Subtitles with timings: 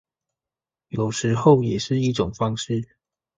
[0.87, 2.89] 有時候也是一種方式